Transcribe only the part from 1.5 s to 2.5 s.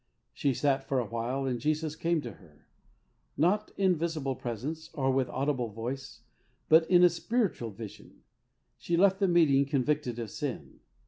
Jesus came to